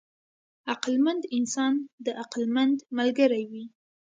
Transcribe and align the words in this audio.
عقلمند 0.71 1.23
انسان 1.37 1.73
د 2.05 2.07
عقلمند 2.21 2.77
ملګری 2.97 3.43
وي. 3.51 3.63